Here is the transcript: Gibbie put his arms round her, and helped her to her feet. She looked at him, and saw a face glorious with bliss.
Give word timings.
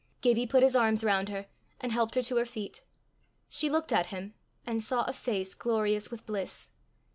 Gibbie 0.21 0.47
put 0.47 0.63
his 0.63 0.75
arms 0.75 1.03
round 1.03 1.29
her, 1.29 1.45
and 1.79 1.91
helped 1.91 2.15
her 2.15 2.23
to 2.23 2.37
her 2.37 2.45
feet. 2.47 2.81
She 3.47 3.69
looked 3.69 3.93
at 3.93 4.07
him, 4.07 4.33
and 4.65 4.81
saw 4.81 5.03
a 5.03 5.13
face 5.13 5.53
glorious 5.53 6.09
with 6.09 6.25
bliss. 6.25 6.69